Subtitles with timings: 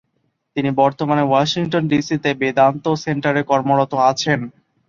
[0.55, 4.39] তিনি বর্তমানে Washington DC তে বেদান্ত সেন্টারে কর্মরত আছেন।